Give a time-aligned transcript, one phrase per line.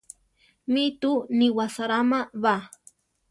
[0.73, 2.55] Mi túu ni wasaráma ba.